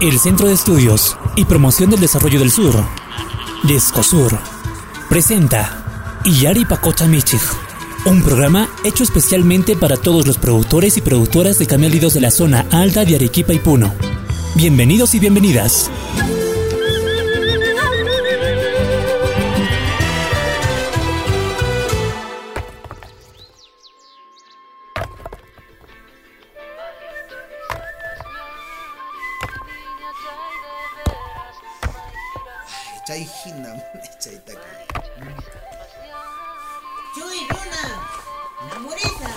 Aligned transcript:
El 0.00 0.18
Centro 0.18 0.48
de 0.48 0.54
Estudios 0.54 1.18
y 1.36 1.44
Promoción 1.44 1.90
del 1.90 2.00
Desarrollo 2.00 2.40
del 2.40 2.50
Sur, 2.50 2.74
Descosur, 3.64 4.38
presenta 5.10 6.20
Iyari 6.24 6.64
Pacocha 6.64 7.06
Michig, 7.06 7.42
un 8.06 8.22
programa 8.22 8.70
hecho 8.82 9.04
especialmente 9.04 9.76
para 9.76 9.98
todos 9.98 10.26
los 10.26 10.38
productores 10.38 10.96
y 10.96 11.02
productoras 11.02 11.58
de 11.58 11.66
camélidos 11.66 12.14
de 12.14 12.22
la 12.22 12.30
zona 12.30 12.64
alta 12.70 13.04
de 13.04 13.16
Arequipa 13.16 13.52
y 13.52 13.58
Puno. 13.58 13.94
Bienvenidos 14.54 15.14
y 15.14 15.18
bienvenidas. 15.18 15.90
Chay 33.10 33.26
hina 33.42 33.74
chaytaki 34.22 34.70
Chuy, 37.14 37.40
Luna, 37.50 37.82
Namureza, 38.70 39.32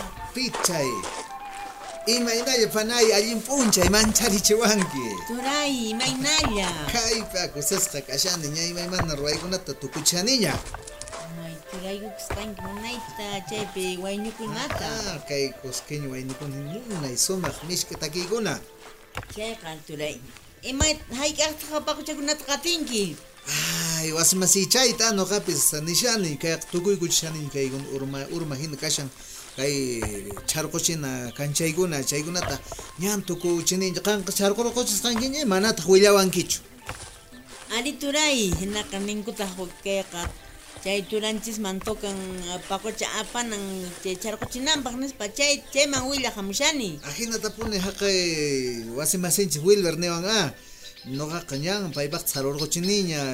panay 2.70 3.14
allin 3.14 3.42
mancharichiwanki 3.90 5.06
Turay, 5.28 5.94
kashani 8.06 8.48
ña 8.54 8.62
tukuchaniña 9.74 10.54
Waynukunata. 13.98 14.86
ah 14.86 15.20
kay 15.28 15.50
kusqueño 15.50 16.12
waynukuni 16.12 16.56
munay 16.90 17.18
sumaq 17.18 17.64
mishki 17.68 17.96
takiykuna 17.96 18.60
Chayqa, 19.36 19.78
Turay. 19.88 20.22
Ima, 20.64 20.86
hayk'aqtaqa 21.20 21.80
paquchakunata 21.88 22.44
qatinki. 22.50 23.16
ay 24.00 24.12
wasimasichayta 24.18 25.12
nuqapis 25.18 25.74
nishani 25.88 26.32
kay 26.42 26.56
tukuykuchishani 26.72 27.50
kay 27.54 27.68
urma 27.96 28.20
urma 28.32 28.56
hina 28.56 28.78
kashan 28.84 29.10
kay 29.58 29.74
charquchina 30.48 31.32
kanchaykuna 31.38 31.98
chaykunata 32.10 32.56
ñan 33.02 33.20
tukuchinincha 33.28 34.02
qanqa 34.08 34.32
charqurquchisqankiña 34.40 35.42
manataq 35.54 35.86
willawankichu 35.92 36.60
Ali 37.76 37.94
Turay, 38.02 38.54
hinaqa 38.60 38.98
ninkutaq 39.08 39.52
kayqa. 39.84 40.22
Chay 40.82 41.04
turanchis 41.10 41.60
mantokan 41.60 42.16
paqucha 42.70 43.08
apanan 43.22 43.60
chay 44.04 44.16
charquchinanpaq 44.16 44.96
nispa 45.02 45.26
chay 45.38 45.62
chayman 45.74 46.04
willa 46.10 46.30
hamushani. 46.36 47.00
Haqay 47.86 48.18
wasimasinchis 48.98 49.62
Wilber 49.62 49.96
niwan 50.00 50.24
a 50.26 50.54
noqaqa 51.06 51.56
ñan 51.58 51.92
paypaq 51.94 52.24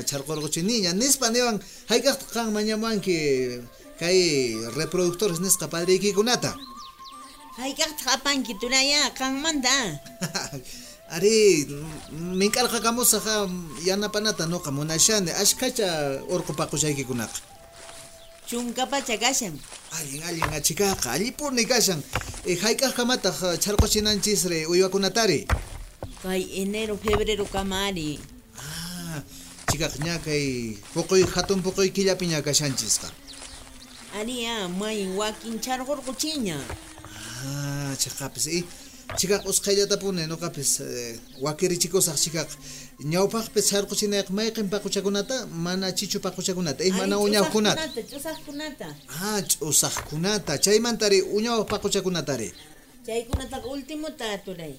charqurquchiniña 0.10 0.92
nispa 1.02 1.30
niwan 1.30 1.62
hayk'aqta 1.90 2.26
qan 2.34 2.48
mañamanki 2.52 3.18
kay 4.00 4.20
reproductores 4.78 5.40
nisqa 5.40 5.66
padriykikunata 5.70 6.52
apanki 8.16 8.54
Turaya, 8.60 9.12
qanmanta. 9.14 10.00
ari 11.16 11.66
mink'arqakamusaqa 12.40 13.36
yanapanata 13.88 14.46
noqa 14.46 14.72
munashani 14.72 15.32
ashkacha 15.44 16.22
urqupaqushaykicunaqa 16.30 17.40
Chunkapacha 18.50 19.18
kashan. 19.22 19.54
allin 19.98 20.22
allin 20.30 20.50
achikaqa 20.58 21.12
allipurni 21.14 21.66
kashan 21.70 22.02
e, 22.46 22.56
hayk'aqkamataq 22.58 23.38
charquchinanchisri 23.64 24.66
uywakunatari 24.66 25.46
Kay 26.24 26.44
enero, 26.62 26.98
febrero 27.00 27.46
kamari. 27.48 28.20
Ah, 28.60 29.24
chikaq 29.72 29.94
ña 30.04 30.20
kay 30.20 30.76
puquy 30.94 31.24
hatun 31.34 31.62
puquy 31.64 31.90
killapi 31.96 32.26
ña 32.28 32.42
kashanchisqa 32.42 33.08
Aria, 34.20 34.68
may 34.68 35.06
wakin 35.16 35.62
charqurquchiña. 35.62 36.58
ah 37.46 37.94
chaqapis 38.02 38.46
i 38.50 38.66
chikaq 39.18 39.46
usqhayllata 39.50 39.98
pune 39.98 40.28
nuqapis 40.28 40.80
eh, 40.80 41.20
wakirichikusaq 41.42 42.16
chikaq 42.24 42.50
ñawpaqpis 43.12 43.66
sarquchinayaq 43.72 44.30
mayqin 44.30 44.68
paquchakunata 44.70 45.46
mana 45.66 45.92
chichu 45.98 46.20
paquchakunata 46.20 46.84
eh 46.84 46.92
mana 46.94 47.16
uñawkunata 47.18 47.84
Chusaqkunata, 48.12 48.88
ah 49.22 49.42
ch'usaqkunata 49.42 50.58
chaymantari 50.64 51.22
uñawaq 51.22 51.68
paquchakunatari 51.70 52.50
Chaykunata 53.06 53.58
ultimuta 53.72 54.38
turay. 54.46 54.74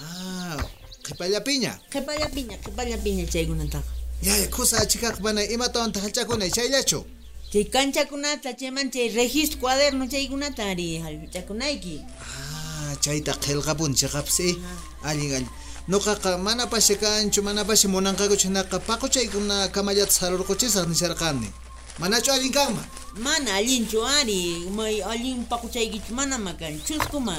ah 0.00 0.56
qhipallapiña 1.04 1.72
Qhipallapiña, 1.92 2.56
qhipallapiña 2.64 3.24
chaykunata. 3.32 3.82
yaya 4.22 4.46
kusa 4.48 4.86
chikaq 4.86 5.20
mana 5.20 5.42
imatawanta 5.44 6.00
hallchakunay 6.00 6.50
chayllachu 6.50 7.04
Chay 7.52 7.64
kanchakunata, 7.64 8.52
chayman 8.60 8.90
chay 8.92 9.08
registro 9.08 9.58
cuaderno 9.60 10.04
chaykunata 10.06 10.64
ari 10.68 10.98
halchakunayki. 11.00 11.96
Ah, 12.20 12.37
chayta 13.04 13.32
qillqapun 13.44 13.94
chiqapis 13.94 14.38
eh 14.48 14.54
allin 15.04 15.32
allin 15.36 15.48
nuqaqa 15.88 16.38
mana 16.38 16.66
pashi 16.66 16.94
kanchu 16.96 17.40
mana 17.42 17.64
pashi 17.64 17.88
munanqaku 17.88 18.36
chinaqa 18.36 18.78
paquchaykuna 18.88 19.68
kamallata 19.74 20.12
sarurquchisaq 20.12 20.86
nisharqani 20.88 21.48
manachu 22.00 22.30
allin 22.32 22.52
kanman 22.52 22.86
Mana 23.18 23.56
allinchu 23.58 23.98
ari, 24.04 24.68
may 24.70 25.00
allin 25.02 25.42
paquchaykichu 25.50 26.12
mana 26.14 26.38
makan, 26.38 26.78
chuskuma. 26.86 27.34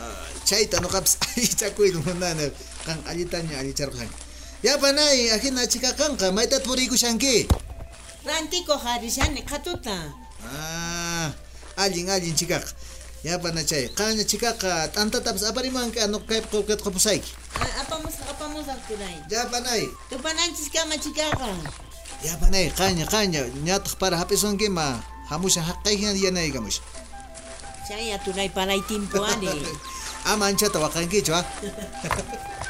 Ah, 0.00 0.26
chayta 0.48 0.80
nuqapis 0.82 1.14
allichakuyta 1.36 1.98
munani 2.02 2.50
qan 2.86 2.98
allitaña 3.06 3.60
allicharqani 3.60 4.10
yapanay 4.66 5.30
ahina 5.36 5.62
chika 5.68 5.92
kanqa 5.94 6.32
maytat 6.32 6.64
puriykushanki 6.66 7.46
Rantiko 8.26 8.74
harishani 8.84 9.42
qhatuta. 9.46 9.96
ah 10.42 11.30
allin 11.76 12.08
allin 12.10 12.34
chikaqa 12.34 12.66
Yapanachay. 13.22 13.88
Qaña 13.94 14.24
apa 14.26 14.90
t'antatapis 14.90 15.46
aparimanki 15.46 16.02
ano 16.02 16.18
kaypi 16.26 16.62
qupusayki. 16.82 17.30
Apamus 17.80 18.18
apamusaqtiray. 18.26 19.16
Yapanay. 19.30 19.86
Tupananchis 20.10 20.68
cikakang 20.98 21.62
eh, 22.22 22.30
apa 22.30 22.46
nai 22.50 22.70
kanya 22.70 23.06
kanya 23.06 23.42
ñataq 23.66 23.98
para 23.98 24.14
hapisunqima 24.18 25.02
hamushan 25.30 25.62
haqqayhina 25.66 26.14
yanaykamush. 26.18 26.78
Chaya 27.86 28.18
tunay 28.22 28.50
timpo 28.86 29.22
ani. 29.22 29.50
Ama 30.30 30.46
anchata 30.50 30.78
waqankichu 30.78 31.34
cua. 31.34 31.42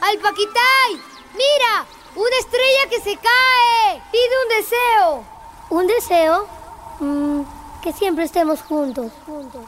¡Alpaquitay! 0.00 0.90
¡Mira! 1.36 1.99
¡Una 2.14 2.36
estrella 2.38 2.88
que 2.90 3.00
se 3.00 3.16
cae! 3.16 4.02
¡Pide 4.10 4.34
un 4.42 4.48
deseo! 4.58 5.24
¿Un 5.70 5.86
deseo? 5.86 6.46
Mm, 6.98 7.42
que 7.82 7.92
siempre 7.92 8.24
estemos 8.24 8.62
juntos. 8.62 9.12
juntos. 9.24 9.62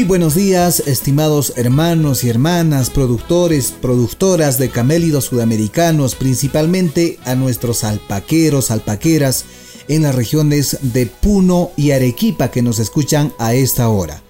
Muy 0.00 0.08
buenos 0.08 0.34
días, 0.34 0.80
estimados 0.86 1.52
hermanos 1.56 2.24
y 2.24 2.30
hermanas, 2.30 2.88
productores, 2.88 3.70
productoras 3.82 4.56
de 4.56 4.70
camélidos 4.70 5.26
sudamericanos, 5.26 6.14
principalmente 6.14 7.18
a 7.26 7.34
nuestros 7.34 7.84
alpaqueros, 7.84 8.70
alpaqueras 8.70 9.44
en 9.88 10.04
las 10.04 10.14
regiones 10.14 10.78
de 10.80 11.04
Puno 11.04 11.72
y 11.76 11.90
Arequipa 11.90 12.50
que 12.50 12.62
nos 12.62 12.78
escuchan 12.78 13.34
a 13.38 13.52
esta 13.52 13.90
hora. 13.90 14.22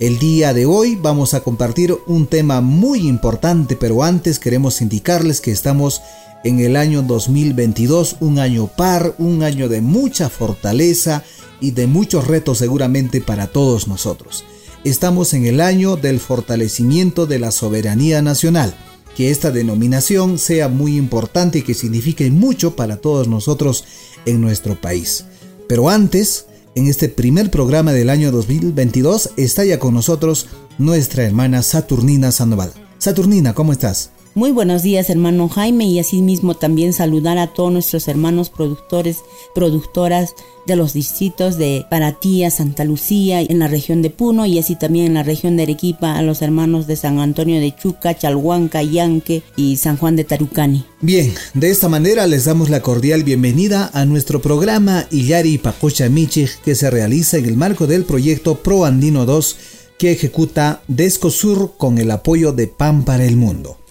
El 0.00 0.18
día 0.18 0.52
de 0.54 0.66
hoy 0.66 0.96
vamos 0.96 1.34
a 1.34 1.40
compartir 1.42 1.96
un 2.08 2.26
tema 2.26 2.60
muy 2.60 3.06
importante, 3.06 3.76
pero 3.76 4.02
antes 4.02 4.40
queremos 4.40 4.80
indicarles 4.80 5.40
que 5.40 5.52
estamos 5.52 6.02
en 6.42 6.58
el 6.58 6.74
año 6.74 7.02
2022, 7.02 8.16
un 8.18 8.40
año 8.40 8.66
par, 8.66 9.14
un 9.18 9.44
año 9.44 9.68
de 9.68 9.82
mucha 9.82 10.28
fortaleza 10.28 11.22
y 11.60 11.70
de 11.70 11.86
muchos 11.86 12.26
retos 12.26 12.58
seguramente 12.58 13.20
para 13.20 13.46
todos 13.46 13.86
nosotros. 13.86 14.44
Estamos 14.84 15.32
en 15.32 15.46
el 15.46 15.60
año 15.60 15.94
del 15.94 16.18
fortalecimiento 16.18 17.26
de 17.26 17.38
la 17.38 17.52
soberanía 17.52 18.20
nacional. 18.20 18.74
Que 19.16 19.30
esta 19.30 19.52
denominación 19.52 20.40
sea 20.40 20.68
muy 20.68 20.96
importante 20.96 21.58
y 21.58 21.62
que 21.62 21.74
signifique 21.74 22.28
mucho 22.32 22.74
para 22.74 22.96
todos 22.96 23.28
nosotros 23.28 23.84
en 24.26 24.40
nuestro 24.40 24.80
país. 24.80 25.26
Pero 25.68 25.88
antes, 25.88 26.46
en 26.74 26.88
este 26.88 27.08
primer 27.08 27.48
programa 27.48 27.92
del 27.92 28.10
año 28.10 28.32
2022 28.32 29.30
está 29.36 29.64
ya 29.64 29.78
con 29.78 29.94
nosotros 29.94 30.48
nuestra 30.78 31.22
hermana 31.22 31.62
Saturnina 31.62 32.32
Sandoval. 32.32 32.72
Saturnina, 32.98 33.54
¿cómo 33.54 33.72
estás? 33.72 34.10
Muy 34.34 34.50
buenos 34.50 34.82
días, 34.82 35.10
hermano 35.10 35.46
Jaime, 35.50 35.84
y 35.84 35.98
asimismo 35.98 36.54
también 36.54 36.94
saludar 36.94 37.36
a 37.36 37.48
todos 37.48 37.70
nuestros 37.70 38.08
hermanos 38.08 38.48
productores, 38.48 39.18
productoras 39.54 40.34
de 40.66 40.74
los 40.74 40.94
distritos 40.94 41.58
de 41.58 41.84
Paratía, 41.90 42.50
Santa 42.50 42.84
Lucía, 42.84 43.42
en 43.42 43.58
la 43.58 43.68
región 43.68 44.00
de 44.00 44.08
Puno 44.08 44.46
y 44.46 44.58
así 44.58 44.74
también 44.74 45.04
en 45.04 45.14
la 45.14 45.22
región 45.22 45.58
de 45.58 45.64
Arequipa, 45.64 46.16
a 46.16 46.22
los 46.22 46.40
hermanos 46.40 46.86
de 46.86 46.96
San 46.96 47.18
Antonio 47.18 47.60
de 47.60 47.76
Chuca, 47.76 48.16
Chalhuanca, 48.16 48.82
Yanque 48.82 49.42
y 49.54 49.76
San 49.76 49.98
Juan 49.98 50.16
de 50.16 50.24
Tarucani. 50.24 50.86
Bien, 51.02 51.34
de 51.52 51.70
esta 51.70 51.90
manera 51.90 52.26
les 52.26 52.46
damos 52.46 52.70
la 52.70 52.80
cordial 52.80 53.24
bienvenida 53.24 53.90
a 53.92 54.06
nuestro 54.06 54.40
programa 54.40 55.06
Illari 55.10 55.58
Pacocha 55.58 56.08
Michich 56.08 56.58
que 56.64 56.74
se 56.74 56.90
realiza 56.90 57.36
en 57.36 57.44
el 57.44 57.58
marco 57.58 57.86
del 57.86 58.06
proyecto 58.06 58.62
Pro 58.62 58.86
Andino 58.86 59.26
2 59.26 59.56
que 59.98 60.10
ejecuta 60.10 60.82
Descosur 60.88 61.74
con 61.76 61.98
el 61.98 62.10
apoyo 62.10 62.52
de 62.52 62.66
PAN 62.66 63.04
para 63.04 63.26
el 63.26 63.36
Mundo. 63.36 63.81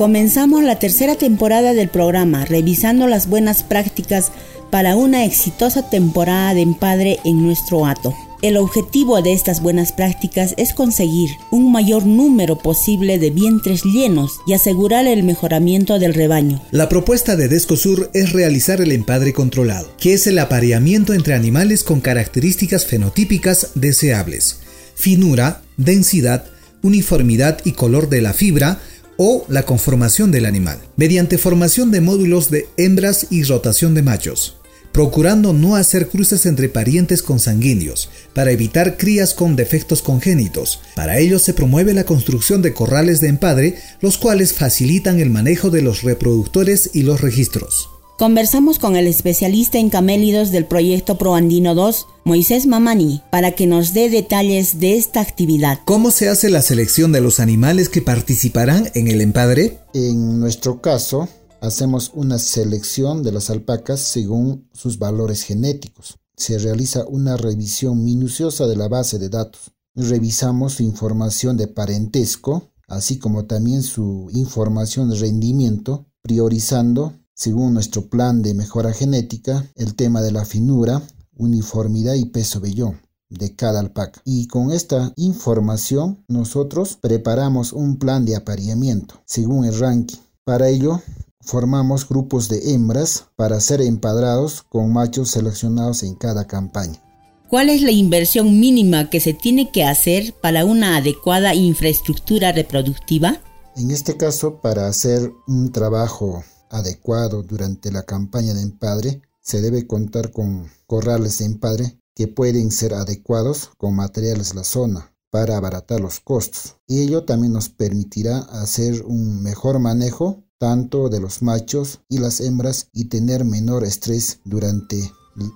Comenzamos 0.00 0.64
la 0.64 0.78
tercera 0.78 1.14
temporada 1.14 1.74
del 1.74 1.90
programa 1.90 2.46
revisando 2.46 3.06
las 3.06 3.28
buenas 3.28 3.62
prácticas 3.62 4.32
para 4.70 4.96
una 4.96 5.26
exitosa 5.26 5.90
temporada 5.90 6.54
de 6.54 6.62
empadre 6.62 7.18
en 7.26 7.44
nuestro 7.44 7.84
hato. 7.84 8.14
El 8.40 8.56
objetivo 8.56 9.20
de 9.20 9.34
estas 9.34 9.60
buenas 9.60 9.92
prácticas 9.92 10.54
es 10.56 10.72
conseguir 10.72 11.28
un 11.50 11.70
mayor 11.70 12.06
número 12.06 12.56
posible 12.56 13.18
de 13.18 13.28
vientres 13.28 13.84
llenos 13.84 14.40
y 14.46 14.54
asegurar 14.54 15.06
el 15.06 15.22
mejoramiento 15.22 15.98
del 15.98 16.14
rebaño. 16.14 16.62
La 16.70 16.88
propuesta 16.88 17.36
de 17.36 17.48
Descosur 17.48 18.10
es 18.14 18.32
realizar 18.32 18.80
el 18.80 18.92
empadre 18.92 19.34
controlado, 19.34 19.90
que 19.98 20.14
es 20.14 20.26
el 20.26 20.38
apareamiento 20.38 21.12
entre 21.12 21.34
animales 21.34 21.84
con 21.84 22.00
características 22.00 22.86
fenotípicas 22.86 23.72
deseables, 23.74 24.60
finura, 24.94 25.60
densidad, 25.76 26.46
uniformidad 26.80 27.58
y 27.66 27.72
color 27.72 28.08
de 28.08 28.22
la 28.22 28.32
fibra, 28.32 28.80
o 29.22 29.44
la 29.48 29.64
conformación 29.64 30.30
del 30.30 30.46
animal, 30.46 30.78
mediante 30.96 31.36
formación 31.36 31.90
de 31.90 32.00
módulos 32.00 32.50
de 32.50 32.68
hembras 32.78 33.26
y 33.28 33.42
rotación 33.42 33.94
de 33.94 34.00
machos, 34.00 34.56
procurando 34.92 35.52
no 35.52 35.76
hacer 35.76 36.08
cruces 36.08 36.46
entre 36.46 36.70
parientes 36.70 37.22
consanguíneos, 37.22 38.08
para 38.32 38.50
evitar 38.50 38.96
crías 38.96 39.34
con 39.34 39.56
defectos 39.56 40.00
congénitos. 40.00 40.80
Para 40.96 41.18
ello 41.18 41.38
se 41.38 41.52
promueve 41.52 41.92
la 41.92 42.04
construcción 42.04 42.62
de 42.62 42.72
corrales 42.72 43.20
de 43.20 43.28
empadre, 43.28 43.74
los 44.00 44.16
cuales 44.16 44.54
facilitan 44.54 45.20
el 45.20 45.28
manejo 45.28 45.68
de 45.68 45.82
los 45.82 46.00
reproductores 46.00 46.88
y 46.94 47.02
los 47.02 47.20
registros. 47.20 47.90
Conversamos 48.20 48.78
con 48.78 48.96
el 48.96 49.06
especialista 49.06 49.78
en 49.78 49.88
camélidos 49.88 50.50
del 50.50 50.66
proyecto 50.66 51.16
ProAndino 51.16 51.74
2, 51.74 52.06
Moisés 52.26 52.66
Mamani, 52.66 53.22
para 53.30 53.52
que 53.52 53.66
nos 53.66 53.94
dé 53.94 54.10
detalles 54.10 54.78
de 54.78 54.98
esta 54.98 55.22
actividad. 55.22 55.78
¿Cómo 55.86 56.10
se 56.10 56.28
hace 56.28 56.50
la 56.50 56.60
selección 56.60 57.12
de 57.12 57.22
los 57.22 57.40
animales 57.40 57.88
que 57.88 58.02
participarán 58.02 58.90
en 58.94 59.08
el 59.08 59.22
empadre? 59.22 59.78
En 59.94 60.38
nuestro 60.38 60.82
caso, 60.82 61.30
hacemos 61.62 62.10
una 62.12 62.38
selección 62.38 63.22
de 63.22 63.32
las 63.32 63.48
alpacas 63.48 64.00
según 64.00 64.68
sus 64.74 64.98
valores 64.98 65.42
genéticos. 65.42 66.18
Se 66.36 66.58
realiza 66.58 67.06
una 67.06 67.38
revisión 67.38 68.04
minuciosa 68.04 68.66
de 68.66 68.76
la 68.76 68.88
base 68.88 69.18
de 69.18 69.30
datos. 69.30 69.72
Revisamos 69.94 70.74
su 70.74 70.82
información 70.82 71.56
de 71.56 71.68
parentesco, 71.68 72.70
así 72.86 73.18
como 73.18 73.46
también 73.46 73.82
su 73.82 74.28
información 74.34 75.08
de 75.08 75.16
rendimiento, 75.16 76.04
priorizando 76.20 77.14
según 77.40 77.72
nuestro 77.72 78.02
plan 78.02 78.42
de 78.42 78.52
mejora 78.52 78.92
genética, 78.92 79.64
el 79.74 79.94
tema 79.94 80.20
de 80.20 80.30
la 80.30 80.44
finura, 80.44 81.00
uniformidad 81.38 82.12
y 82.12 82.26
peso 82.26 82.60
vellón 82.60 83.00
de 83.30 83.56
cada 83.56 83.80
alpaca. 83.80 84.20
Y 84.26 84.46
con 84.46 84.70
esta 84.70 85.14
información 85.16 86.22
nosotros 86.28 86.98
preparamos 87.00 87.72
un 87.72 87.98
plan 87.98 88.26
de 88.26 88.36
apareamiento 88.36 89.22
según 89.24 89.64
el 89.64 89.78
ranking. 89.78 90.18
Para 90.44 90.68
ello 90.68 91.00
formamos 91.40 92.06
grupos 92.06 92.50
de 92.50 92.74
hembras 92.74 93.28
para 93.36 93.58
ser 93.60 93.80
empadrados 93.80 94.60
con 94.60 94.92
machos 94.92 95.30
seleccionados 95.30 96.02
en 96.02 96.16
cada 96.16 96.46
campaña. 96.46 97.02
¿Cuál 97.48 97.70
es 97.70 97.80
la 97.80 97.90
inversión 97.90 98.60
mínima 98.60 99.08
que 99.08 99.18
se 99.18 99.32
tiene 99.32 99.72
que 99.72 99.84
hacer 99.84 100.34
para 100.42 100.66
una 100.66 100.98
adecuada 100.98 101.54
infraestructura 101.54 102.52
reproductiva? 102.52 103.40
En 103.76 103.90
este 103.92 104.18
caso, 104.18 104.60
para 104.60 104.88
hacer 104.88 105.32
un 105.46 105.72
trabajo 105.72 106.44
adecuado 106.70 107.42
durante 107.42 107.90
la 107.90 108.04
campaña 108.04 108.54
de 108.54 108.62
empadre, 108.62 109.22
se 109.40 109.60
debe 109.60 109.86
contar 109.86 110.32
con 110.32 110.70
corrales 110.86 111.38
de 111.38 111.46
empadre 111.46 111.98
que 112.14 112.28
pueden 112.28 112.70
ser 112.70 112.94
adecuados 112.94 113.70
con 113.76 113.94
materiales 113.94 114.50
de 114.50 114.56
la 114.56 114.64
zona 114.64 115.14
para 115.30 115.56
abaratar 115.56 116.00
los 116.00 116.20
costos. 116.20 116.76
Y 116.86 117.00
ello 117.00 117.24
también 117.24 117.52
nos 117.52 117.68
permitirá 117.68 118.38
hacer 118.38 119.02
un 119.02 119.42
mejor 119.42 119.78
manejo 119.78 120.44
tanto 120.58 121.08
de 121.08 121.20
los 121.20 121.40
machos 121.42 122.00
y 122.08 122.18
las 122.18 122.40
hembras 122.40 122.88
y 122.92 123.06
tener 123.06 123.44
menor 123.44 123.84
estrés 123.84 124.40
durante 124.44 125.12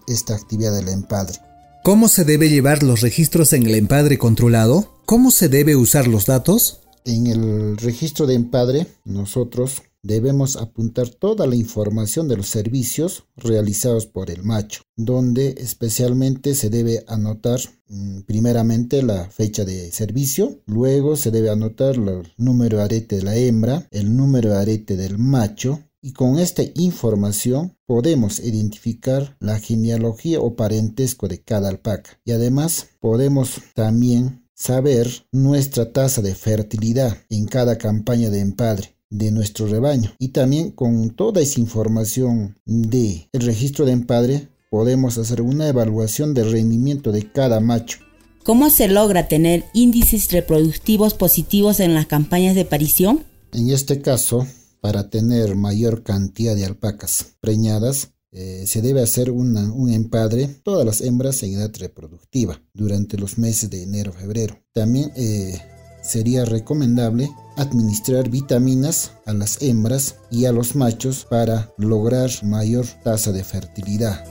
esta 0.07 0.35
actividad 0.35 0.75
del 0.75 0.89
empadre. 0.89 1.39
¿Cómo 1.85 2.09
se 2.09 2.25
debe 2.25 2.49
llevar 2.49 2.83
los 2.83 3.03
registros 3.03 3.53
en 3.53 3.65
el 3.67 3.75
empadre 3.75 4.17
controlado? 4.17 4.89
¿Cómo 5.05 5.31
se 5.31 5.51
debe 5.51 5.77
usar 5.77 6.09
los 6.09 6.25
datos? 6.25 6.81
En 7.05 7.27
el 7.27 7.77
registro 7.77 8.27
de 8.27 8.35
empadre, 8.35 8.87
nosotros 9.05 9.83
debemos 10.05 10.57
apuntar 10.57 11.09
toda 11.09 11.47
la 11.47 11.57
información 11.57 12.29
de 12.29 12.37
los 12.37 12.47
servicios 12.47 13.25
realizados 13.37 14.07
por 14.07 14.31
el 14.31 14.45
macho, 14.45 14.83
donde 14.97 15.55
especialmente 15.59 16.55
se 16.55 16.69
debe 16.69 17.05
anotar 17.09 17.59
mm, 17.89 18.21
primeramente 18.21 19.03
la 19.03 19.31
fecha 19.31 19.65
de 19.65 19.91
servicio, 19.91 20.61
luego 20.67 21.17
se 21.17 21.31
debe 21.31 21.51
anotar 21.51 21.97
el 21.97 22.33
número 22.37 22.77
de 22.79 22.85
arete 22.85 23.17
de 23.17 23.23
la 23.23 23.35
hembra, 23.35 23.89
el 23.91 24.15
número 24.15 24.51
de 24.51 24.59
arete 24.59 24.97
del 24.97 25.19
macho, 25.19 25.81
y 26.03 26.13
con 26.13 26.39
esta 26.39 26.63
información 26.75 27.79
podemos 27.87 28.39
identificar 28.41 29.39
la 29.41 29.59
genealogía 29.59 30.39
o 30.39 30.55
parentesco 30.55 31.29
de 31.29 31.43
cada 31.43 31.71
alpaca. 31.71 32.21
Y 32.27 32.33
además 32.33 32.89
podemos 33.01 33.63
también 33.75 34.47
saber 34.53 35.09
nuestra 35.33 35.93
tasa 35.93 36.21
de 36.21 36.35
fertilidad 36.35 37.17
en 37.31 37.47
cada 37.47 37.79
campaña 37.79 38.29
de 38.29 38.41
empadre 38.41 38.94
de 39.15 39.31
nuestro 39.31 39.67
rebaño. 39.67 40.13
Y 40.19 40.29
también 40.29 40.71
con 40.71 41.11
toda 41.11 41.41
esa 41.41 41.61
información 41.61 42.59
de 42.67 43.29
el 43.33 43.43
registro 43.43 43.87
de 43.87 43.93
empadre 43.93 44.49
podemos 44.71 45.19
hacer 45.19 45.41
una 45.41 45.69
evaluación 45.69 46.35
del 46.35 46.51
rendimiento 46.51 47.13
de 47.13 47.31
cada 47.31 47.61
macho. 47.61 47.99
¿Cómo 48.43 48.71
se 48.71 48.89
logra 48.89 49.29
tener 49.29 49.65
índices 49.73 50.31
reproductivos 50.33 51.15
positivos 51.15 51.81
en 51.81 51.95
las 51.95 52.07
campañas 52.07 52.55
de 52.55 52.65
parición? 52.65 53.25
En 53.53 53.71
este 53.71 54.03
caso, 54.03 54.47
para 54.81 55.09
tener 55.09 55.55
mayor 55.55 56.03
cantidad 56.03 56.57
de 56.57 56.67
alpacas 56.67 57.37
preñadas, 57.41 58.11
eh, 58.33 58.65
se 58.67 58.83
debe 58.83 59.01
hacer 59.01 59.31
un 59.31 59.91
empadre 59.93 60.49
todas 60.65 60.85
las 60.85 61.01
hembras 61.01 61.41
en 61.45 61.55
edad 61.55 61.71
reproductiva 61.79 62.61
durante 62.75 63.17
los 63.17 63.39
meses 63.39 63.71
de 63.71 63.85
enero-febrero. 63.85 64.59
También 64.73 65.13
eh, 65.15 65.57
sería 66.05 66.45
recomendable 66.45 67.31
administrar 67.57 68.29
vitaminas 68.29 69.13
a 69.27 69.33
las 69.33 69.61
hembras 69.63 70.17
y 70.31 70.45
a 70.45 70.53
los 70.53 70.77
machos 70.77 71.27
para 71.29 71.73
lograr 71.79 72.31
mayor 72.43 72.87
tasa 73.03 73.33
de 73.33 73.45
fertilidad. 73.45 74.25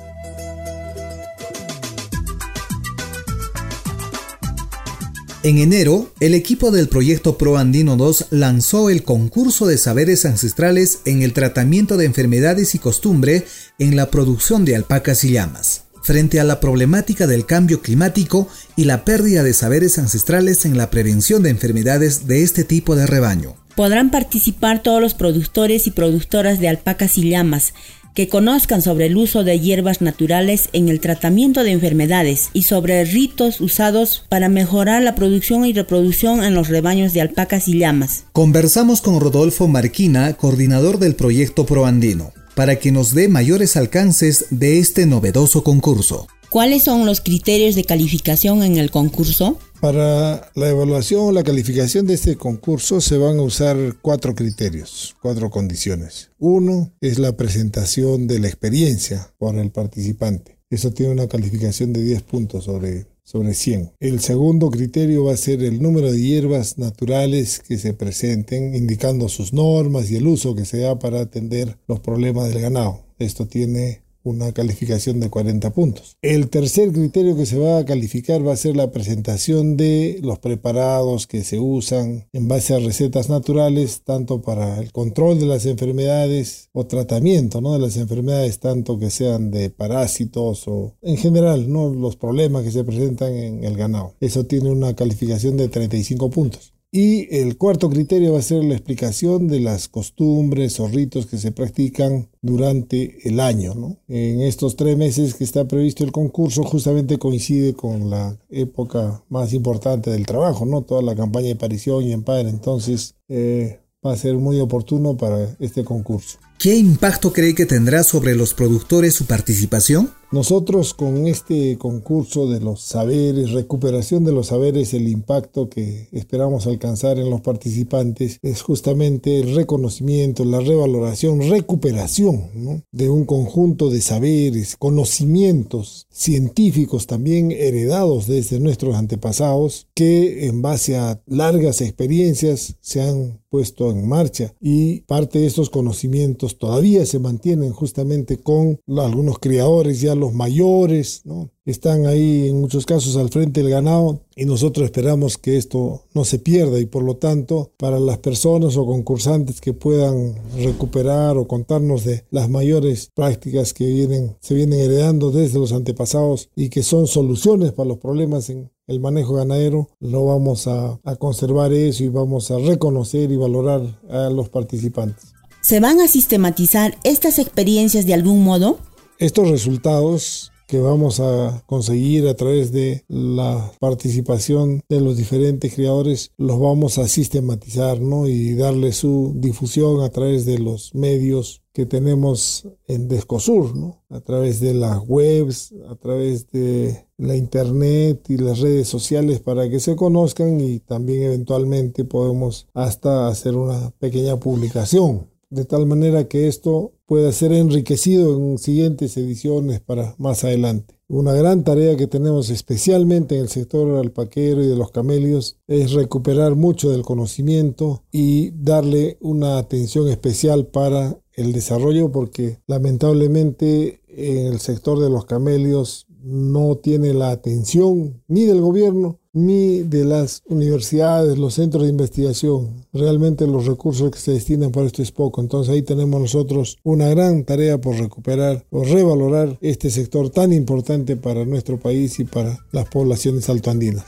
En 5.44 5.58
enero, 5.58 6.10
el 6.22 6.36
equipo 6.36 6.72
del 6.72 6.88
proyecto 6.88 7.38
Pro 7.38 7.58
Andino 7.58 7.98
2 7.98 8.28
lanzó 8.30 8.90
el 8.90 9.04
concurso 9.04 9.66
de 9.66 9.78
saberes 9.78 10.26
ancestrales 10.26 11.00
en 11.04 11.22
el 11.22 11.34
tratamiento 11.34 11.98
de 11.98 12.06
enfermedades 12.06 12.76
y 12.76 12.80
costumbre 12.80 13.46
en 13.78 13.98
la 13.98 14.10
producción 14.10 14.64
de 14.64 14.78
alpacas 14.78 15.26
y 15.26 15.34
llamas 15.34 15.83
frente 16.04 16.40
a 16.40 16.44
la 16.44 16.60
problemática 16.60 17.26
del 17.26 17.46
cambio 17.46 17.82
climático 17.82 18.48
y 18.76 18.84
la 18.84 19.06
pérdida 19.06 19.42
de 19.42 19.54
saberes 19.54 19.98
ancestrales 19.98 20.66
en 20.66 20.78
la 20.78 20.92
prevención 20.92 21.42
de 21.42 21.50
enfermedades 21.50 22.28
de 22.28 22.44
este 22.44 22.64
tipo 22.64 22.96
de 22.96 23.08
rebaño. 23.08 23.56
Podrán 23.76 24.12
participar 24.12 24.84
todos 24.84 25.02
los 25.02 25.16
productores 25.16 25.88
y 25.88 25.92
productoras 25.92 26.60
de 26.60 26.68
alpacas 26.68 27.18
y 27.18 27.30
llamas, 27.30 27.74
que 28.14 28.30
conozcan 28.30 28.82
sobre 28.82 29.08
el 29.08 29.18
uso 29.18 29.44
de 29.44 29.60
hierbas 29.60 30.02
naturales 30.02 30.70
en 30.74 30.90
el 30.90 31.00
tratamiento 31.00 31.64
de 31.64 31.72
enfermedades 31.72 32.50
y 32.54 32.64
sobre 32.64 33.04
ritos 33.06 33.60
usados 33.60 34.24
para 34.30 34.50
mejorar 34.50 35.02
la 35.02 35.16
producción 35.16 35.66
y 35.66 35.74
reproducción 35.74 36.44
en 36.44 36.54
los 36.54 36.68
rebaños 36.68 37.14
de 37.14 37.22
alpacas 37.22 37.68
y 37.68 37.80
llamas. 37.80 38.26
Conversamos 38.32 39.02
con 39.02 39.20
Rodolfo 39.20 39.68
Marquina, 39.68 40.34
coordinador 40.34 41.00
del 41.00 41.16
proyecto 41.16 41.66
ProAndino, 41.66 42.34
para 42.56 42.78
que 42.78 42.92
nos 42.92 43.14
dé 43.14 43.28
mayores 43.28 43.78
alcances 43.78 44.46
de 44.50 44.80
este 44.80 45.06
novedoso 45.06 45.64
concurso. 45.64 46.28
¿Cuáles 46.50 46.84
son 46.84 47.08
los 47.08 47.20
criterios 47.20 47.74
de 47.74 47.84
calificación 47.84 48.62
en 48.62 48.78
el 48.78 48.92
concurso? 48.92 49.58
Para 49.82 50.52
la 50.54 50.70
evaluación 50.70 51.22
o 51.22 51.32
la 51.32 51.44
calificación 51.44 52.06
de 52.06 52.14
este 52.14 52.36
concurso 52.36 53.02
se 53.02 53.18
van 53.18 53.40
a 53.40 53.42
usar 53.42 53.76
cuatro 54.02 54.36
criterios, 54.36 55.16
cuatro 55.22 55.50
condiciones. 55.50 56.30
Uno 56.38 56.94
es 57.02 57.18
la 57.18 57.36
presentación 57.36 58.28
de 58.28 58.40
la 58.40 58.48
experiencia 58.48 59.34
por 59.40 59.58
el 59.58 59.72
participante. 59.72 60.60
Eso 60.70 60.92
tiene 60.92 61.12
una 61.12 61.28
calificación 61.28 61.92
de 61.92 62.02
10 62.02 62.22
puntos 62.22 62.64
sobre, 62.66 63.08
sobre 63.24 63.54
100. 63.54 63.94
El 64.00 64.20
segundo 64.20 64.70
criterio 64.70 65.26
va 65.26 65.34
a 65.34 65.38
ser 65.38 65.64
el 65.64 65.82
número 65.82 66.12
de 66.12 66.22
hierbas 66.22 66.78
naturales 66.78 67.60
que 67.60 67.78
se 67.78 67.94
presenten, 67.94 68.76
indicando 68.76 69.30
sus 69.30 69.54
normas 69.54 70.12
y 70.12 70.18
el 70.18 70.28
uso 70.28 70.56
que 70.56 70.66
se 70.66 70.80
da 70.80 71.00
para 71.00 71.22
atender 71.22 71.78
los 71.88 72.00
problemas 72.00 72.50
del 72.50 72.62
ganado. 72.62 73.06
Esto 73.20 73.48
tiene 73.48 74.03
una 74.24 74.52
calificación 74.52 75.20
de 75.20 75.30
40 75.30 75.72
puntos. 75.72 76.18
El 76.22 76.50
tercer 76.50 76.92
criterio 76.92 77.36
que 77.36 77.46
se 77.46 77.60
va 77.60 77.80
a 77.80 77.86
calificar 77.86 78.46
va 78.46 78.54
a 78.54 78.58
ser 78.58 78.76
la 78.76 78.92
presentación 78.92 79.78
de 79.78 80.20
los 80.22 80.40
preparados 80.40 81.28
que 81.28 81.44
se 81.44 81.60
usan 81.60 82.26
en 82.34 82.48
base 82.48 82.74
a 82.74 82.80
recetas 82.80 83.30
naturales, 83.30 84.02
tanto 84.04 84.42
para 84.42 84.80
el 84.80 84.92
control 84.92 85.40
de 85.40 85.46
las 85.46 85.66
enfermedades 85.66 86.70
o 86.72 86.86
tratamiento 86.86 87.62
¿no? 87.62 87.74
de 87.74 87.80
las 87.80 87.98
enfermedades, 87.98 88.60
tanto 88.60 88.98
que 88.98 89.10
sean 89.10 89.52
de 89.52 89.70
parásitos 89.70 90.68
o 90.68 90.96
en 91.02 91.18
general 91.18 91.72
¿no? 91.72 91.94
los 91.94 92.16
problemas 92.16 92.64
que 92.64 92.72
se 92.72 92.84
presentan 92.84 93.34
en 93.34 93.64
el 93.64 93.76
ganado. 93.76 94.14
Eso 94.20 94.46
tiene 94.46 94.72
una 94.72 94.96
calificación 94.96 95.58
de 95.58 95.70
35 95.70 96.30
puntos. 96.30 96.74
Y 96.96 97.36
el 97.36 97.58
cuarto 97.58 97.90
criterio 97.90 98.34
va 98.34 98.40
a 98.40 98.44
ser 98.44 98.64
la 98.64 98.76
explicación 98.76 99.48
de 99.48 99.60
las 99.60 99.88
costumbres 99.88 100.80
o 100.80 100.88
ritos 100.88 101.26
que 101.26 101.40
se 101.40 101.52
practican 101.52 102.30
durante 102.44 103.28
el 103.28 103.40
año. 103.40 103.74
¿no? 103.74 103.98
En 104.08 104.42
estos 104.42 104.76
tres 104.76 104.96
meses 104.96 105.34
que 105.34 105.44
está 105.44 105.68
previsto 105.68 106.04
el 106.04 106.12
concurso 106.12 106.62
justamente 106.64 107.18
coincide 107.18 107.74
con 107.74 108.12
la 108.12 108.38
época 108.52 109.24
más 109.30 109.54
importante 109.54 110.12
del 110.12 110.28
trabajo, 110.28 110.68
¿no? 110.68 110.84
toda 110.84 111.02
la 111.02 111.16
campaña 111.16 111.48
de 111.48 111.54
aparición 111.54 112.04
y 112.04 112.12
empadre. 112.12 112.50
Entonces 112.50 113.16
eh, 113.28 113.80
va 114.06 114.14
a 114.14 114.18
ser 114.18 114.36
muy 114.36 114.60
oportuno 114.60 115.18
para 115.18 115.50
este 115.60 115.84
concurso. 115.84 116.38
¿Qué 116.58 116.76
impacto 116.76 117.34
cree 117.34 117.56
que 117.56 117.66
tendrá 117.66 118.04
sobre 118.04 118.36
los 118.36 118.54
productores 118.54 119.14
su 119.14 119.26
participación? 119.26 120.12
Nosotros 120.34 120.96
con 120.96 121.28
este 121.28 121.78
concurso 121.78 122.50
de 122.50 122.60
los 122.60 122.82
saberes, 122.82 123.52
recuperación 123.52 124.24
de 124.24 124.32
los 124.32 124.48
saberes, 124.48 124.96
el 124.96 125.08
impacto 125.08 125.70
que 125.70 126.08
esperamos 126.12 126.66
alcanzar 126.66 127.20
en 127.20 127.30
los 127.30 127.42
participantes 127.42 128.40
es 128.42 128.64
justamente 128.64 129.40
el 129.40 129.54
reconocimiento, 129.54 130.44
la 130.44 130.60
revaloración, 130.60 131.48
recuperación 131.52 132.84
de 132.92 133.10
un 133.12 133.26
conjunto 133.26 133.92
de 133.92 134.02
saberes, 134.02 134.76
conocimientos 134.76 136.08
científicos 136.10 137.06
también 137.06 137.52
heredados 137.52 138.26
desde 138.26 138.60
nuestros 138.60 138.96
antepasados 138.96 139.86
que 139.94 140.48
en 140.48 140.64
base 140.64 140.98
a 140.98 141.22
largas 141.28 141.80
experiencias 141.80 142.76
se 142.82 143.04
han 143.04 143.40
puesto 143.50 143.92
en 143.92 144.08
marcha 144.08 144.56
y 144.60 145.02
parte 145.02 145.38
de 145.38 145.46
estos 145.46 145.70
conocimientos 145.70 146.43
todavía 146.50 147.06
se 147.06 147.20
mantienen 147.20 147.72
justamente 147.72 148.38
con 148.38 148.80
algunos 148.98 149.40
criadores 149.40 150.02
ya 150.02 150.16
los 150.16 150.34
mayores, 150.34 151.22
¿no? 151.26 151.50
están 151.66 152.06
ahí 152.06 152.50
en 152.50 152.60
muchos 152.60 152.86
casos 152.86 153.16
al 153.16 153.30
frente 153.30 153.62
del 153.62 153.70
ganado 153.70 154.20
y 154.36 154.46
nosotros 154.46 154.86
esperamos 154.86 155.38
que 155.38 155.58
esto 155.58 156.02
no 156.14 156.26
se 156.26 156.40
pierda 156.40 156.80
y 156.80 156.86
por 156.86 157.04
lo 157.04 157.16
tanto 157.16 157.72
para 157.78 158.00
las 158.00 158.18
personas 158.18 158.76
o 158.76 158.86
concursantes 158.86 159.62
que 159.62 159.74
puedan 159.74 160.36
recuperar 160.58 161.38
o 161.38 161.48
contarnos 161.48 162.04
de 162.04 162.26
las 162.32 162.50
mayores 162.50 163.12
prácticas 163.14 163.74
que 163.74 163.86
vienen, 163.86 164.36
se 164.42 164.56
vienen 164.56 164.80
heredando 164.80 165.32
desde 165.32 165.60
los 165.60 165.72
antepasados 165.72 166.50
y 166.56 166.70
que 166.70 166.84
son 166.84 167.08
soluciones 167.08 167.72
para 167.72 167.90
los 167.90 167.98
problemas 167.98 168.50
en 168.50 168.70
el 168.88 169.00
manejo 169.00 169.36
ganadero, 169.36 169.88
lo 170.02 170.26
vamos 170.26 170.68
a, 170.68 171.00
a 171.06 171.16
conservar 171.16 171.72
eso 171.72 172.04
y 172.04 172.10
vamos 172.10 172.52
a 172.52 172.60
reconocer 172.60 173.32
y 173.32 173.38
valorar 173.38 174.02
a 174.10 174.30
los 174.30 174.50
participantes. 174.50 175.34
¿Se 175.64 175.80
van 175.80 176.02
a 176.02 176.10
sistematizar 176.10 176.98
estas 177.06 177.40
experiencias 177.40 178.06
de 178.06 178.14
algún 178.14 178.44
modo? 178.44 178.80
Estos 179.18 179.50
resultados 179.50 180.52
que 180.68 180.78
vamos 180.78 181.22
a 181.22 181.64
conseguir 181.68 182.28
a 182.28 182.36
través 182.36 182.74
de 182.74 183.06
la 183.08 183.72
participación 183.80 184.82
de 184.90 185.00
los 185.00 185.16
diferentes 185.16 185.74
creadores 185.74 186.32
los 186.36 186.60
vamos 186.60 186.98
a 186.98 187.08
sistematizar 187.08 188.02
¿no? 188.02 188.28
y 188.28 188.56
darle 188.56 188.92
su 188.92 189.32
difusión 189.38 190.02
a 190.02 190.10
través 190.10 190.46
de 190.46 190.60
los 190.60 190.94
medios 190.96 191.62
que 191.72 191.86
tenemos 191.86 192.68
en 192.86 193.08
Descosur, 193.08 193.74
¿no? 193.74 194.04
a 194.10 194.20
través 194.20 194.60
de 194.60 194.74
las 194.74 195.00
webs, 195.08 195.74
a 195.90 195.96
través 195.96 196.52
de 196.52 197.08
la 197.18 197.38
internet 197.38 198.26
y 198.28 198.36
las 198.36 198.60
redes 198.60 198.90
sociales 198.90 199.40
para 199.40 199.70
que 199.70 199.80
se 199.80 199.96
conozcan 199.96 200.60
y 200.60 200.80
también 200.80 201.24
eventualmente 201.24 202.04
podemos 202.04 202.68
hasta 202.74 203.30
hacer 203.30 203.56
una 203.56 203.92
pequeña 203.92 204.38
publicación 204.38 205.32
de 205.54 205.66
tal 205.66 205.86
manera 205.86 206.28
que 206.28 206.48
esto 206.48 206.94
pueda 207.06 207.32
ser 207.32 207.54
enriquecido 207.54 208.36
en 208.36 208.58
siguientes 208.58 209.16
ediciones 209.18 209.82
para 209.82 210.16
más 210.18 210.44
adelante. 210.44 210.96
Una 211.08 211.34
gran 211.34 211.64
tarea 211.64 211.96
que 211.96 212.08
tenemos 212.08 212.50
especialmente 212.50 213.36
en 213.36 213.42
el 213.42 213.50
sector 213.50 214.00
alpaquero 214.00 214.64
y 214.64 214.68
de 214.68 214.76
los 214.76 214.90
camelios 214.90 215.60
es 215.68 215.92
recuperar 215.92 216.56
mucho 216.56 216.90
del 216.90 217.04
conocimiento 217.04 218.04
y 218.12 218.50
darle 218.52 219.18
una 219.22 219.60
atención 219.60 220.10
especial 220.10 220.66
para 220.66 221.20
el 221.34 221.54
desarrollo 221.54 222.12
porque 222.12 222.60
lamentablemente 222.66 224.02
en 224.08 224.48
el 224.48 224.60
sector 224.60 225.00
de 225.00 225.12
los 225.12 225.26
camelios 225.26 226.08
no 226.24 226.78
tiene 226.78 227.14
la 227.14 227.30
atención 227.30 228.24
ni 228.28 228.46
del 228.46 228.62
gobierno 228.62 229.20
ni 229.34 229.82
de 229.82 230.06
las 230.06 230.44
universidades, 230.46 231.38
los 231.38 231.56
centros 231.56 231.84
de 231.84 231.90
investigación. 231.90 232.86
Realmente 232.94 233.48
los 233.48 233.66
recursos 233.66 234.12
que 234.12 234.20
se 234.20 234.32
destinan 234.32 234.72
para 234.72 234.86
esto 234.86 235.02
es 235.02 235.12
poco. 235.12 235.42
Entonces 235.42 235.74
ahí 235.74 235.82
tenemos 235.82 236.22
nosotros 236.22 236.78
una 236.84 237.10
gran 237.10 237.44
tarea 237.44 237.82
por 237.82 237.98
recuperar 237.98 238.66
o 238.70 238.84
revalorar 238.84 239.58
este 239.62 239.90
sector 239.90 240.30
tan 240.30 240.54
importante 240.54 241.16
para 241.16 241.46
nuestro 241.46 241.80
país 241.80 242.20
y 242.20 242.26
para 242.26 242.60
las 242.72 242.88
poblaciones 242.88 243.50
altoandinas. 243.50 244.06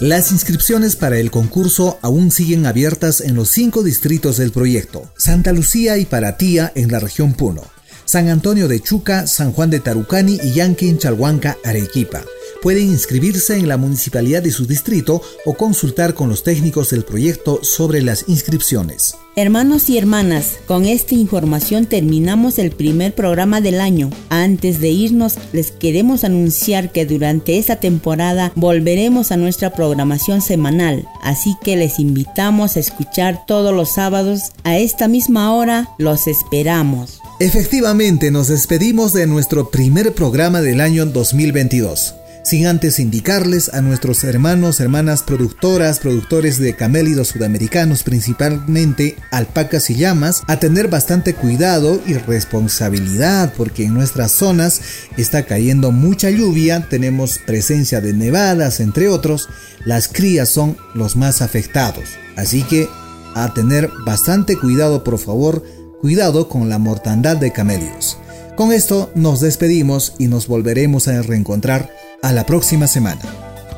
Las 0.00 0.30
inscripciones 0.30 0.94
para 0.94 1.18
el 1.18 1.32
concurso 1.32 1.98
aún 2.02 2.30
siguen 2.30 2.66
abiertas 2.66 3.20
en 3.20 3.34
los 3.34 3.48
cinco 3.48 3.82
distritos 3.82 4.36
del 4.36 4.52
proyecto, 4.52 5.10
Santa 5.16 5.52
Lucía 5.52 5.98
y 5.98 6.04
Paratía 6.04 6.70
en 6.76 6.92
la 6.92 7.00
región 7.00 7.32
Puno, 7.34 7.62
San 8.04 8.28
Antonio 8.28 8.68
de 8.68 8.78
Chuca, 8.78 9.26
San 9.26 9.52
Juan 9.52 9.70
de 9.70 9.80
Tarucani 9.80 10.38
y 10.40 10.52
Yanquen 10.52 10.98
Chalhuanca, 10.98 11.58
Arequipa 11.64 12.22
pueden 12.62 12.88
inscribirse 12.88 13.56
en 13.56 13.68
la 13.68 13.76
municipalidad 13.76 14.42
de 14.42 14.50
su 14.50 14.66
distrito 14.66 15.22
o 15.44 15.54
consultar 15.54 16.14
con 16.14 16.28
los 16.28 16.42
técnicos 16.42 16.90
del 16.90 17.04
proyecto 17.04 17.60
sobre 17.62 18.02
las 18.02 18.24
inscripciones. 18.28 19.16
Hermanos 19.36 19.88
y 19.88 19.96
hermanas, 19.96 20.58
con 20.66 20.84
esta 20.84 21.14
información 21.14 21.86
terminamos 21.86 22.58
el 22.58 22.72
primer 22.72 23.14
programa 23.14 23.60
del 23.60 23.80
año. 23.80 24.10
Antes 24.30 24.80
de 24.80 24.88
irnos, 24.88 25.34
les 25.52 25.70
queremos 25.70 26.24
anunciar 26.24 26.90
que 26.90 27.06
durante 27.06 27.56
esta 27.56 27.76
temporada 27.76 28.50
volveremos 28.56 29.30
a 29.30 29.36
nuestra 29.36 29.72
programación 29.72 30.42
semanal, 30.42 31.06
así 31.22 31.54
que 31.62 31.76
les 31.76 32.00
invitamos 32.00 32.76
a 32.76 32.80
escuchar 32.80 33.46
todos 33.46 33.72
los 33.72 33.94
sábados 33.94 34.40
a 34.64 34.76
esta 34.76 35.06
misma 35.06 35.54
hora. 35.54 35.88
Los 35.98 36.26
esperamos. 36.26 37.20
Efectivamente, 37.38 38.32
nos 38.32 38.48
despedimos 38.48 39.12
de 39.12 39.28
nuestro 39.28 39.70
primer 39.70 40.12
programa 40.14 40.60
del 40.60 40.80
año 40.80 41.06
2022 41.06 42.17
sin 42.48 42.66
antes 42.66 42.98
indicarles 42.98 43.68
a 43.74 43.82
nuestros 43.82 44.24
hermanos, 44.24 44.80
hermanas 44.80 45.22
productoras, 45.22 45.98
productores 45.98 46.58
de 46.58 46.74
camélidos 46.74 47.28
sudamericanos, 47.28 48.02
principalmente 48.02 49.16
alpacas 49.30 49.90
y 49.90 49.96
llamas, 49.96 50.44
a 50.46 50.58
tener 50.58 50.88
bastante 50.88 51.34
cuidado 51.34 52.00
y 52.06 52.14
responsabilidad 52.14 53.52
porque 53.54 53.84
en 53.84 53.92
nuestras 53.92 54.32
zonas 54.32 54.80
está 55.18 55.42
cayendo 55.44 55.92
mucha 55.92 56.30
lluvia, 56.30 56.86
tenemos 56.88 57.38
presencia 57.38 58.00
de 58.00 58.14
nevadas, 58.14 58.80
entre 58.80 59.10
otros, 59.10 59.50
las 59.84 60.08
crías 60.08 60.48
son 60.48 60.78
los 60.94 61.16
más 61.16 61.42
afectados. 61.42 62.04
Así 62.34 62.62
que 62.62 62.88
a 63.34 63.52
tener 63.52 63.90
bastante 64.06 64.56
cuidado, 64.56 65.04
por 65.04 65.18
favor, 65.18 65.62
cuidado 66.00 66.48
con 66.48 66.70
la 66.70 66.78
mortandad 66.78 67.36
de 67.36 67.52
camélidos. 67.52 68.16
Con 68.56 68.72
esto 68.72 69.12
nos 69.14 69.40
despedimos 69.40 70.14
y 70.18 70.28
nos 70.28 70.46
volveremos 70.46 71.08
a 71.08 71.20
reencontrar 71.20 72.07
a 72.22 72.32
la 72.32 72.44
próxima 72.44 72.86
semana. 72.86 73.20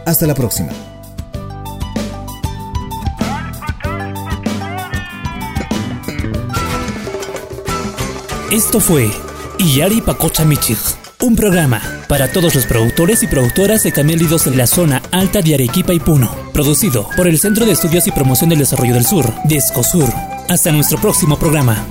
Hasta 0.07 0.27
la 0.27 0.35
próxima. 0.35 0.71
Esto 8.51 8.81
fue 8.81 9.11
Iyari 9.59 10.01
Pacocha 10.01 10.45
Michig, 10.45 10.79
un 11.21 11.37
programa 11.37 11.81
para 12.09 12.33
todos 12.33 12.55
los 12.57 12.67
productores 12.67 13.23
y 13.23 13.29
productoras 13.29 13.85
de 13.85 13.93
camélidos 13.93 14.49
en 14.49 14.57
la 14.57 14.67
zona 14.67 15.03
alta 15.13 15.41
de 15.41 15.55
Arequipa 15.55 15.93
y 15.93 16.01
Puno, 16.01 16.35
producido 16.53 17.09
por 17.17 17.29
el 17.29 17.39
Centro 17.39 17.65
de 17.65 17.73
Estudios 17.73 18.09
y 18.09 18.11
Promoción 18.11 18.51
del 18.51 18.59
Desarrollo 18.59 18.95
del 18.95 19.07
Sur, 19.07 19.33
Descosur. 19.45 20.13
Hasta 20.49 20.73
nuestro 20.73 20.99
próximo 21.01 21.39
programa. 21.39 21.87